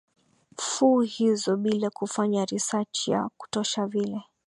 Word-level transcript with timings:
fu 0.69 0.99
hizo 1.01 1.57
bila 1.57 1.89
kufanya 1.89 2.45
research 2.45 3.07
ya 3.07 3.29
kutosha 3.37 3.85
vile 3.87 4.23